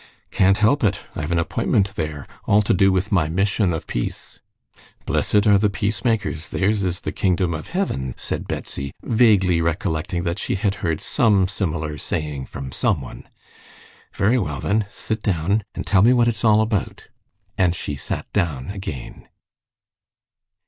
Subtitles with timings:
[0.31, 1.01] "Can't help it.
[1.15, 4.39] I've an appointment there, all to do with my mission of peace."
[5.05, 10.55] "'Blessed are the peacemakers; theirs is the kingdom of heaven,'" said Betsy, vaguely recollecting she
[10.55, 13.29] had heard some similar saying from someone.
[14.15, 17.03] "Very well, then, sit down, and tell me what it's all about."
[17.55, 19.27] And she sat down again.